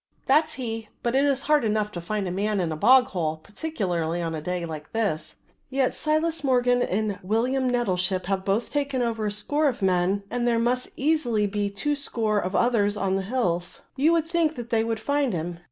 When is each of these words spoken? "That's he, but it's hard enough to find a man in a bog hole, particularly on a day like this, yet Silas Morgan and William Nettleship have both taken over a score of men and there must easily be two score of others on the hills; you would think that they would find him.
"That's 0.25 0.53
he, 0.53 0.89
but 1.03 1.15
it's 1.15 1.41
hard 1.41 1.63
enough 1.63 1.91
to 1.91 2.01
find 2.01 2.27
a 2.27 2.31
man 2.31 2.59
in 2.59 2.71
a 2.71 2.75
bog 2.75 3.09
hole, 3.09 3.37
particularly 3.37 4.19
on 4.19 4.33
a 4.33 4.41
day 4.41 4.65
like 4.65 4.93
this, 4.93 5.35
yet 5.69 5.93
Silas 5.93 6.43
Morgan 6.43 6.81
and 6.81 7.19
William 7.21 7.69
Nettleship 7.69 8.25
have 8.25 8.43
both 8.43 8.71
taken 8.71 9.03
over 9.03 9.27
a 9.27 9.31
score 9.31 9.67
of 9.67 9.83
men 9.83 10.23
and 10.31 10.47
there 10.47 10.57
must 10.57 10.89
easily 10.95 11.45
be 11.45 11.69
two 11.69 11.95
score 11.95 12.39
of 12.39 12.55
others 12.55 12.97
on 12.97 13.15
the 13.15 13.21
hills; 13.21 13.81
you 13.95 14.11
would 14.11 14.25
think 14.25 14.55
that 14.55 14.71
they 14.71 14.83
would 14.83 14.99
find 14.99 15.33
him. 15.33 15.59